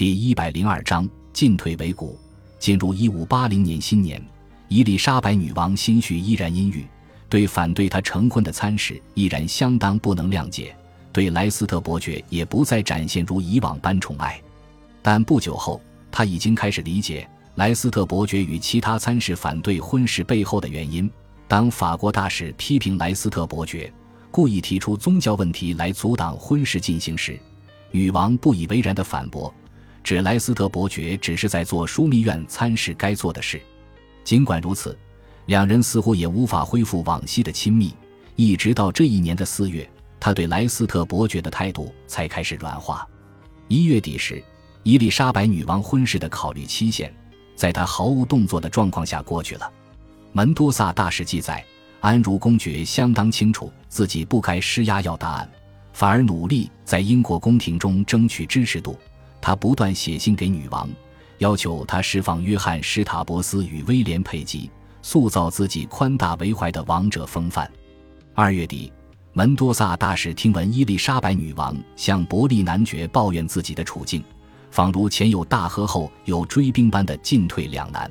[0.00, 2.18] 第一百零二章进退维谷。
[2.58, 4.18] 进入一五八零年新年，
[4.68, 6.86] 伊丽莎白女王心绪依然阴郁，
[7.28, 10.74] 对反对她成婚的参事依然相当不能谅解，
[11.12, 14.40] 对莱斯特伯爵也不再展现如以往般宠爱。
[15.02, 15.78] 但不久后，
[16.10, 21.10] 她已经开始理解莱斯特伯爵与其他参事反对婚事背后的原因。
[21.46, 23.92] 当法国大使批评莱斯特伯爵
[24.30, 27.38] 故意提出宗教问题来阻挡婚事进行时，
[27.90, 29.52] 女王不以为然地反驳。
[30.10, 33.62] 指莱斯特伯爵只是在做枢密院参事该做的事。
[34.24, 34.98] 尽管如此，
[35.46, 37.94] 两人似乎也无法恢复往昔的亲密。
[38.34, 43.06] 一直到这一年的四月，他对莱斯特伯爵的态度才开始软化。
[43.68, 44.42] 一月底时，
[44.82, 47.14] 伊丽莎白女王婚事的考虑期限，
[47.54, 49.72] 在他毫无动作的状况下过去了。
[50.32, 51.64] 门多萨大使记载，
[52.00, 55.48] 安茹公爵相当清楚自己不该施压要答案，
[55.92, 58.98] 反而努力在英国宫廷中争取支持度。
[59.40, 60.88] 他不断写信给女王，
[61.38, 64.70] 要求她释放约翰·施塔伯斯与威廉·佩吉，
[65.02, 67.70] 塑造自己宽大为怀的王者风范。
[68.34, 68.92] 二月底，
[69.32, 74.22] 门多萨大使听闻伊丽莎白女王向伯利男爵抱怨自己的处境，
[74.70, 78.10] 仿如前有大河后有追兵般的进退两难。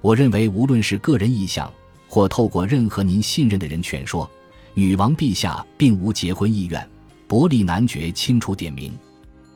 [0.00, 1.72] 我认为，无论是个人意向，
[2.08, 4.28] 或透过任何您信任的人劝说，
[4.74, 6.88] 女王陛下并无结婚意愿。
[7.26, 8.92] 伯利男爵清楚点明。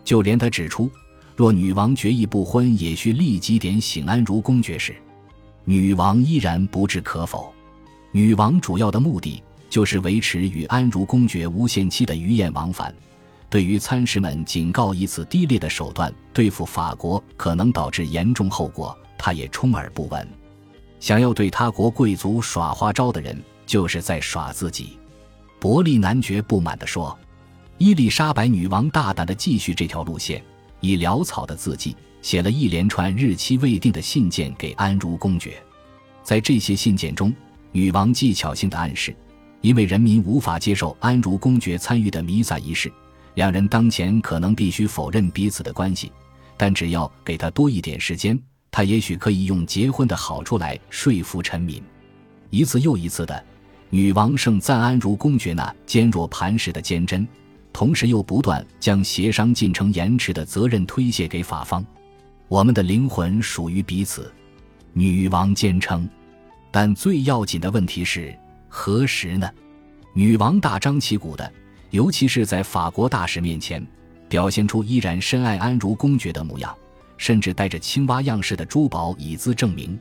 [0.07, 0.89] 就连他指出，
[1.35, 4.95] 若女王决意不婚，也需立即点醒安如公爵时，
[5.65, 7.53] 女王依然不置可否。
[8.13, 12.95] 女王主要的目的就是维持与安如公爵无限期的鱼雁往返。
[13.51, 20.27] 对于参事们警告以此低劣的手段对付法国可能导致严重后果，他也充耳不闻。
[21.01, 24.99] 想要对他国贵族耍花招的人，就是在耍自己。
[25.59, 27.19] 伯利男爵不满地说。
[27.79, 30.43] 伊丽莎白女王大胆地继续这条路线，
[30.81, 35.63] 以潦草的字迹写了一连串日期未定的信件给安茹公爵。
[36.23, 37.35] 在这些信件中，
[37.73, 39.15] 女王技巧性的暗示，
[39.61, 42.91] 因为人民无法接受安茹公爵参与的弥撒仪式，
[43.35, 46.11] 两人当前可能必须否认彼此的关系。
[46.57, 51.83] 但只要给他多一点时间，他也许可以用结婚的好处来说服臣民。
[52.49, 53.45] 一次又一次的，
[53.91, 57.29] 女王盛赞安茹公爵那坚若磐石的坚贞。
[57.77, 61.85] 同时又不断将协商进程延迟的责任推卸给法方，
[62.49, 64.33] 我们的灵魂属于彼此，
[64.95, 66.09] 女王坚称。
[66.71, 68.35] 但最要紧的问题是
[68.67, 69.47] 何时呢？
[70.15, 71.53] 女王大张旗鼓的，
[71.91, 73.87] 尤其是在法国大使面前，
[74.27, 76.75] 表现出依然深爱安茹公爵的模样，
[77.19, 79.99] 甚至带着青蛙样式的珠宝以资证明。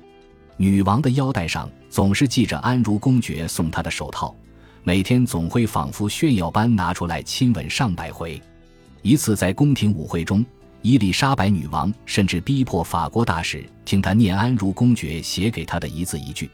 [0.55, 4.33] 女王的腰带上总是系着安茹公爵送她的手套。
[4.87, 8.39] 每天总会仿佛炫耀般拿出来亲吻上百回。
[9.01, 10.45] 一次在宫廷舞会中，
[10.83, 16.47] 伊丽莎白女王甚至逼迫法国大使听她念安茹公爵写给她的一字一句。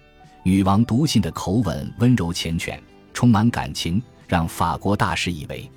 [0.43, 2.79] 女王读信的口吻温柔缱绻，
[3.13, 5.69] 充满感情，让法国大使以为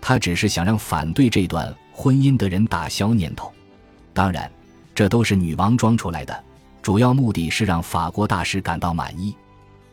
[0.00, 3.52] 她只是想让反对这段婚姻的人打消念头。
[4.14, 4.48] 当然，
[4.94, 6.44] 这都是女王装出来的，
[6.80, 9.34] 主要目的是让法国大使感到满意。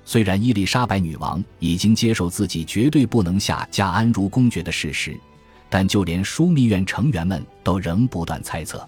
[0.08, 5.20] 虽然伊丽莎白女王已经接受自己绝对不能下嫁安茹公爵的事实，
[5.68, 8.88] 但就连枢密院成员们都仍不断猜测。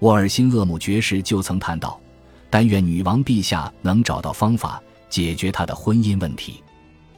[0.00, 2.00] 沃尔辛厄姆爵士就曾谈到，
[2.48, 6.62] 但愿女王陛下能找到方法解决她的婚姻问题。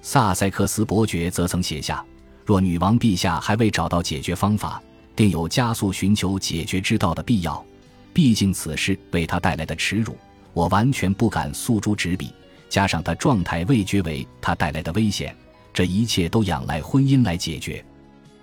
[0.03, 2.05] 萨塞克斯伯爵则曾写下，
[2.45, 4.83] 若女王陛下还未找到解决方法，
[5.15, 7.65] 定有加速寻求解决之道的必要。
[8.13, 10.17] 毕竟此事为他带来的耻辱，
[10.53, 12.33] 我完全不敢诉诸纸笔。
[12.69, 15.35] 加上他状态未决为他带来的危险，
[15.73, 17.85] 这一切都仰赖婚姻来解决。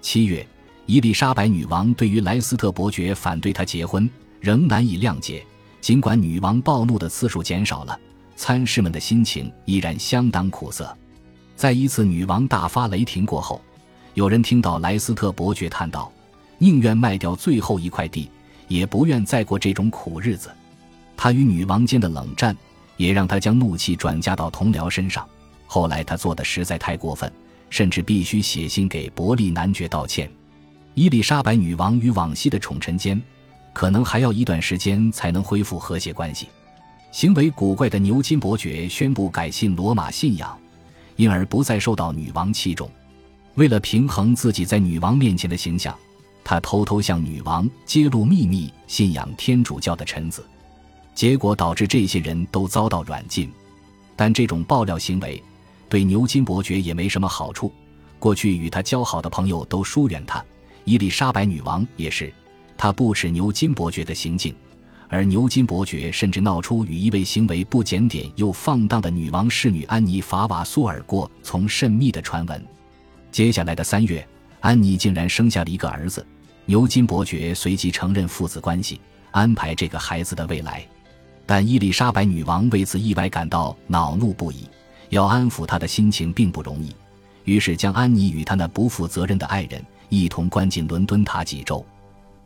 [0.02, 0.46] 七月，
[0.86, 4.10] 伊丽莎白女王对于莱斯特伯爵反对她结婚
[4.40, 5.46] 仍难以谅解。
[5.82, 8.00] 尽管女王暴怒的次数减少了，
[8.36, 10.96] 参事们的心情依然相当苦涩。
[11.56, 13.62] 在一次女王大发雷霆过后，
[14.16, 16.12] 有人听到莱斯特伯爵叹道
[16.58, 18.30] ：“宁愿卖掉最后一块地，
[18.68, 20.52] 也不愿再过这种苦日子。”
[21.16, 22.56] 他与女王间的冷战。
[22.98, 25.28] 也让他将怒气转嫁到同僚身上。
[25.68, 27.32] 后来他做的实在太过分，
[27.70, 30.30] 甚至必须写信给伯利男爵道歉。
[30.94, 33.22] 伊丽莎白女王与往昔的宠臣间，
[33.74, 36.48] 可能还要一段时间才能恢复和谐关系。
[37.12, 40.58] 行为古怪的牛津伯爵宣布改信罗马信仰，
[41.16, 42.90] 因而不再受到女王器重。
[43.56, 45.98] 为了平衡自己在女王面前的形象，
[46.44, 50.46] 他偷偷向女王揭露秘密信仰天主教的臣子。
[51.16, 53.50] 结果导致这些人都遭到软禁，
[54.16, 55.42] 但这种爆料行为
[55.88, 57.72] 对牛津伯爵也没什么好处。
[58.20, 60.44] 过去与他交好的朋友都疏远他，
[60.84, 62.32] 伊丽莎白女王也是。
[62.78, 64.54] 他不耻牛津伯爵的行径，
[65.08, 72.62] 而牛津伯爵甚至闹出与一位行为不检点又放荡的女王侍女安妮·法瓦苏尔过从甚密的传闻。
[73.32, 74.28] 接下来的三月，
[74.60, 76.26] 安妮竟然生下了一个儿子。
[76.66, 79.00] 牛津伯爵随即承认父子关系，
[79.32, 80.86] 安排这个孩子的未来。
[81.46, 84.66] 但伊丽莎白女王为此意外感到恼怒不已，
[85.10, 86.96] 要安抚她的心情并不容易，
[87.44, 91.86] 于是将安妮与她那不负责任的爱人一同关进伦敦塔几周。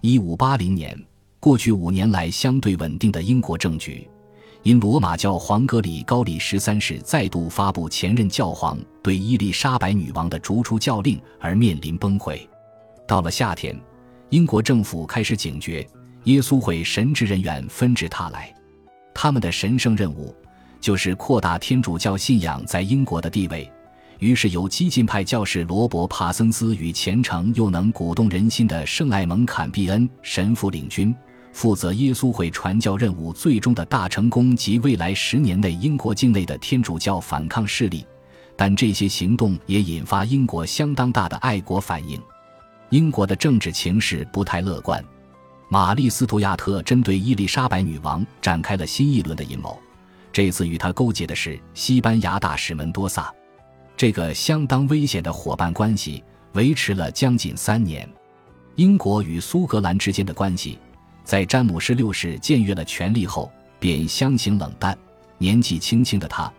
[0.01, 0.97] 一五八零年，
[1.39, 4.07] 过去五年来相对稳定的英国政局，
[4.63, 12.39] 因罗马教皇格里高里十三世再度发布前任教皇对伊丽莎白女王的逐出教令而面临崩溃。
[13.07, 13.73] 到了夏天，
[14.29, 15.87] 英国政府开始警觉，
[16.25, 18.53] 耶稣会神职人员纷至沓来。
[19.13, 20.35] 他们的神圣任务
[20.79, 23.69] 就是扩大天主教信仰在英国的地位。
[24.19, 31.15] 于是，由激进派教士罗伯·帕森斯与虔诚又能鼓动人心的圣艾蒙·坎毕恩神父领军，
[31.53, 38.05] 负责耶稣会传教任务最终的大成功及未来十年内英国境内的天主教反抗势力。
[38.57, 42.21] 但这些行动也引发英国相当大的爱国反应。
[42.89, 45.01] 英国的政治情势不太乐观。
[45.71, 49.79] 玛丽·斯图亚特针对伊丽莎白女王展开了新一轮的阴谋，
[50.33, 53.31] 这次与他勾结的是西班牙大使门多萨。
[53.95, 56.23] 这个相当危险的伙伴关系
[56.53, 58.09] 维持了将近三年。
[58.77, 60.79] 英国与苏格兰之间的关系，
[61.23, 64.97] 在詹姆士六世僭越了权力后便相形冷淡。
[65.37, 66.51] 年纪轻轻的他，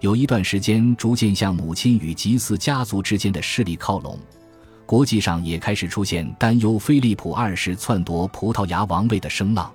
[0.00, 4.18] 有一段时间逐渐向母亲与吉斯家族之间的势力靠拢。
[4.86, 9.70] 国际上也开始出现担忧菲利普二世篡夺葡萄牙王位的声浪，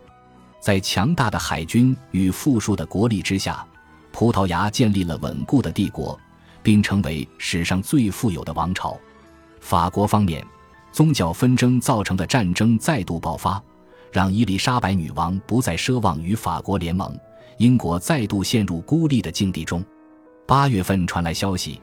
[0.62, 3.66] 在强大的海军与富庶的国力之下，
[4.14, 6.18] 葡萄牙建立了稳固的帝国，
[6.64, 8.98] 并成为史上最富有的王朝。
[9.60, 10.46] 法国方面，
[10.94, 13.62] 宗教纷争造成的战争再度爆发，
[14.14, 17.14] 让伊丽莎白女王不再奢望与法国联盟，
[17.58, 19.84] 英国再度陷入孤立的境地中。
[20.48, 21.82] 八月份传来消息。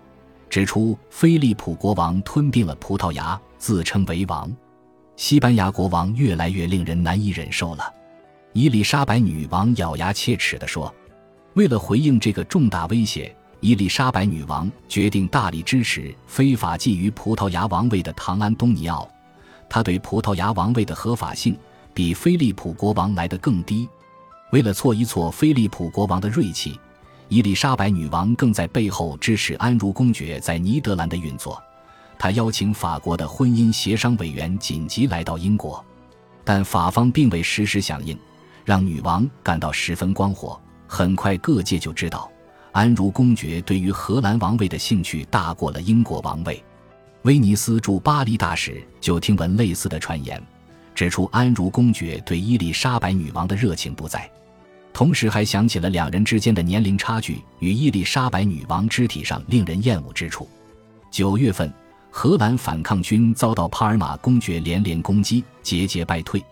[0.50, 4.50] 指出，菲利普国王吞并了葡萄牙，自称为王。
[5.15, 7.93] 西班牙国王越来越令人难以忍受了。
[8.55, 10.93] 伊丽莎白女王咬牙切齿地说
[11.53, 19.09] ：“为了回应这个重大威胁，伊丽莎白女王决定大力支持非法觊觎葡萄牙王位的唐安东尼奥。
[19.69, 21.55] 他对葡萄牙王位的合法性
[21.93, 23.87] 比菲利普国王来得更低。
[24.51, 26.81] 为了挫一挫菲利普国王的锐气。”
[27.29, 31.63] 伊丽莎白女王更在背后支持安茹公爵在尼德兰的运作，
[32.19, 35.85] 她邀请法国的婚姻协商委员紧急来到英国，
[36.43, 38.19] 但法方并未实时响应，
[38.65, 40.59] 让女王感到十分光火。
[40.87, 42.31] 很快，各界就知道
[42.73, 46.65] 安茹公爵对于荷兰王位的兴趣大过了英国王位。
[47.23, 50.43] 威尼斯驻巴黎大使就听闻类似的传言，
[50.95, 54.31] 指出安茹公爵对伊丽莎白女王的热情不在。
[54.93, 60.49] 同时还想起了两人之间的年龄差距与伊丽莎白女王肢体上令人厌恶之处。
[61.11, 61.73] 九月份，
[62.11, 66.44] 荷兰反抗军遭到帕尔马公爵连连攻击，节节败退。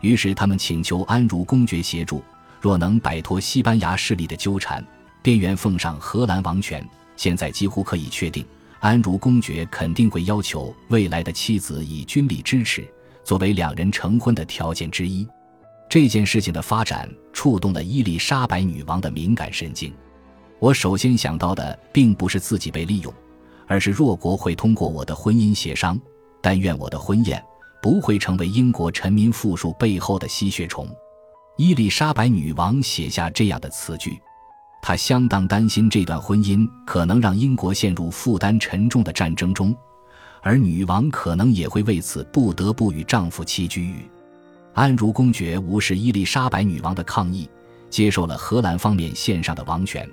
[0.00, 2.22] 于是他们请求安茹公爵协助，
[2.60, 4.84] 若能摆脱西班牙势力的纠缠，
[5.22, 6.86] 便愿奉上荷兰王权。
[7.16, 8.44] 现在几乎可以确定，
[8.80, 12.86] 安茹公爵肯定会要求未来的妻子以军力支持，
[13.24, 15.26] 作为两人成婚的条件之一。
[15.88, 19.92] 这件事情的发展触动了伊丽莎白女王的敏感神经。
[20.58, 23.12] 我首先想到的并不是自己被利用，
[23.66, 26.00] 而是弱国会通过我的婚姻协商，
[26.40, 27.42] 但愿我的婚宴
[27.82, 30.88] 不会成为英国臣民富庶背后的吸血虫。
[31.56, 34.18] 伊丽莎白女王写下这样的词句，
[34.82, 39.76] 她相当担心这段婚姻可能让英国陷入负担沉重的战争中，
[40.42, 43.94] 而女王可能也会为此不得不与丈夫栖居。
[44.74, 47.48] 安茹公爵无视伊丽莎白女王的抗议，
[47.88, 50.08] 接受了荷兰方面献上的王权。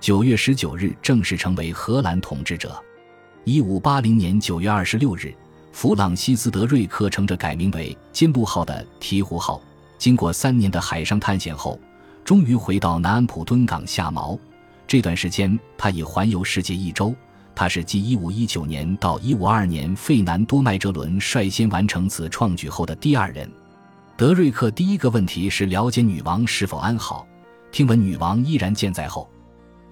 [0.00, 2.82] 九月十九日，正式成为荷兰统治者。
[3.44, 5.34] 一五八零年九月二十六日，
[5.70, 9.60] 弗朗西斯·德瑞克乘着改名为“金鹿号”的鹈鹕号，
[9.98, 11.78] 经过三年的海上探险后，
[12.24, 14.38] 终于回到南安普敦港下锚。
[14.86, 17.14] 这段时间，他已环游世界一周。
[17.54, 23.50] 他是继一五一九年到一五二年费南多·麦哲伦率先完成此创举后的第二人。
[24.16, 27.26] 德瑞克第一个问题是了解女王是否安好。
[27.70, 29.28] 听闻女王依然健在后，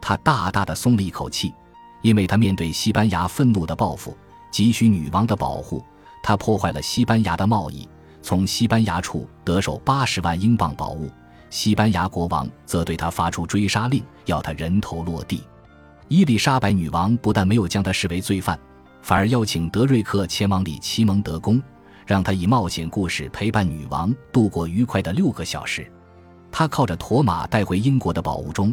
[0.00, 1.52] 他大大的松了一口气，
[2.00, 4.16] 因为他面对西班牙愤怒的报复，
[4.50, 5.84] 急需女王的保护。
[6.22, 7.86] 他破坏了西班牙的贸易，
[8.22, 11.10] 从西班牙处得手八十万英镑宝物。
[11.50, 15.42] 西班牙国王则对他发出追杀令，要他人头落地。
[16.08, 18.58] 伊丽莎白女王不但没有将他视为罪犯，
[19.02, 21.62] 反而邀请德瑞克前往里奇蒙德宫。
[22.06, 25.90] 让他以冒险故事陪伴女王度过愉快的六个小时。
[26.50, 28.72] 他靠着驼马带回英国的宝物中，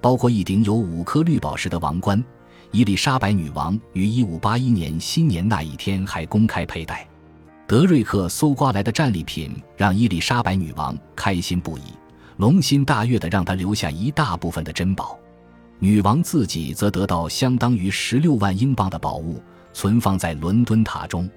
[0.00, 2.22] 包括一顶有五颗绿宝石的王冠。
[2.70, 7.06] 伊丽莎白女王于1581年新年那一天还公开佩戴。
[7.66, 11.82] 德瑞克搜刮来的战利品让伊丽莎白女王开心不已，
[12.38, 15.18] 龙心大悦地让她留下一大部分的珍宝。
[15.78, 19.40] 女王自己则得到相当于十六万英镑的宝物，
[19.72, 21.28] 存放在伦敦塔中。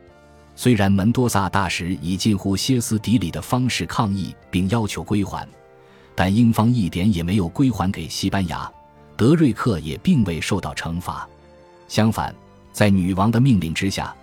[0.62, 5.50] 虽然门多萨大使以近乎歇斯底里的方式抗议并要求归还，
[6.14, 8.72] 但英方一点也没有归还给西班牙。
[9.18, 11.28] 德瑞克也并未受到惩罚，
[11.88, 12.32] 相反，
[12.72, 14.16] 在女王的命令之下，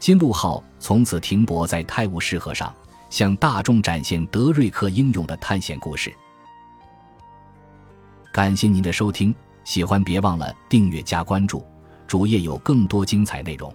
[0.00, 2.74] 金鹿号从此停泊在泰晤士河上，
[3.08, 6.12] 向大众展现德瑞克英勇的探险故事。
[8.32, 9.32] 感谢您的收听，
[9.62, 11.64] 喜欢别忘了订阅加关注，
[12.08, 13.72] 主页有更多精彩内容。